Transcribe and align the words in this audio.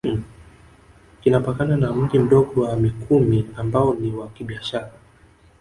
Kinapakana 1.21 1.77
na 1.77 1.93
Mji 1.93 2.19
Mdogo 2.19 2.61
wa 2.61 2.75
Mikumi 2.75 3.47
ambao 3.57 3.93
ni 3.95 4.11
wa 4.11 4.27
kibiashara 4.27 4.91